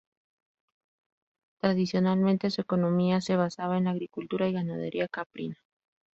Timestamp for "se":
3.21-3.35